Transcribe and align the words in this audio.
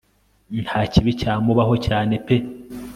ntakibi 0.63 1.11
cyamubaho 1.19 1.75
cyane 1.85 2.13
pe 2.25 2.35